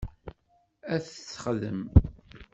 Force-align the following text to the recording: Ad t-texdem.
Ad 0.93 1.01
t-texdem. 1.03 1.81